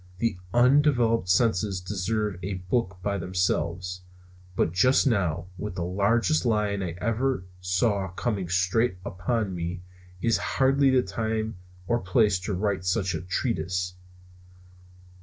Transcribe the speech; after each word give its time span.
The 0.17 0.35
undeveloped 0.51 1.29
senses 1.29 1.79
deserve 1.79 2.39
a 2.41 2.55
book 2.55 2.97
by 3.03 3.19
themselves. 3.19 4.01
But 4.55 4.71
just 4.71 5.05
now, 5.05 5.45
with 5.59 5.75
the 5.75 5.83
largest 5.83 6.43
lion 6.43 6.81
I 6.81 6.95
ever 6.99 7.45
saw 7.59 8.07
coming 8.07 8.49
straight 8.49 8.97
upon 9.05 9.53
me, 9.53 9.83
is 10.19 10.37
hardly 10.57 10.89
the 10.89 11.03
time 11.03 11.57
or 11.85 11.99
place 11.99 12.39
to 12.39 12.53
write 12.55 12.83
such 12.83 13.13
a 13.13 13.21
treatise. 13.21 13.93